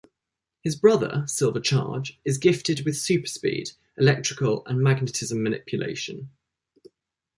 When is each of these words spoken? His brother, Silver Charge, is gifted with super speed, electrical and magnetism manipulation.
His 0.63 0.75
brother, 0.75 1.25
Silver 1.27 1.59
Charge, 1.59 2.19
is 2.25 2.39
gifted 2.39 2.85
with 2.85 2.97
super 2.97 3.27
speed, 3.27 3.69
electrical 3.99 4.65
and 4.65 4.81
magnetism 4.81 5.43
manipulation. 5.43 6.31